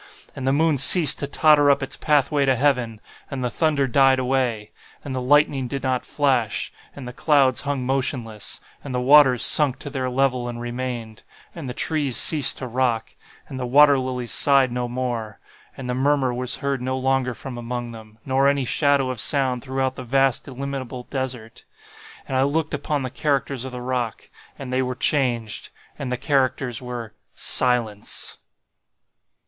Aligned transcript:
And 0.35 0.47
the 0.47 0.51
moon 0.51 0.79
ceased 0.79 1.19
to 1.19 1.27
totter 1.27 1.69
up 1.69 1.83
its 1.83 1.95
pathway 1.95 2.43
to 2.47 2.55
heaven—and 2.55 3.43
the 3.43 3.51
thunder 3.51 3.85
died 3.87 4.17
away—and 4.17 5.13
the 5.13 5.21
lightning 5.21 5.67
did 5.67 5.83
not 5.83 6.07
flash—and 6.07 7.07
the 7.07 7.13
clouds 7.13 7.61
hung 7.61 7.85
motionless—and 7.85 8.95
the 8.95 8.99
waters 8.99 9.43
sunk 9.45 9.77
to 9.77 9.91
their 9.91 10.09
level 10.09 10.49
and 10.49 10.59
remained—and 10.59 11.69
the 11.69 11.75
trees 11.75 12.17
ceased 12.17 12.57
to 12.57 12.65
rock—and 12.67 13.59
the 13.59 13.67
water 13.67 13.99
lilies 13.99 14.31
sighed 14.31 14.71
no 14.71 14.87
more—and 14.87 15.87
the 15.87 15.93
murmur 15.93 16.33
was 16.33 16.55
heard 16.55 16.81
no 16.81 16.97
longer 16.97 17.35
from 17.35 17.55
among 17.55 17.91
them, 17.91 18.17
nor 18.25 18.47
any 18.47 18.65
shadow 18.65 19.11
of 19.11 19.21
sound 19.21 19.63
throughout 19.63 19.95
the 19.95 20.03
vast 20.03 20.47
illimitable 20.47 21.03
desert. 21.11 21.63
And 22.27 22.35
I 22.35 22.41
looked 22.41 22.73
upon 22.73 23.03
the 23.03 23.11
characters 23.11 23.65
of 23.65 23.71
the 23.71 23.81
rock, 23.83 24.23
and 24.57 24.73
they 24.73 24.81
were 24.81 24.95
changed; 24.95 25.69
and 25.99 26.11
the 26.11 26.17
characters 26.17 26.81
were 26.81 27.13
SILENCE. 27.35 28.39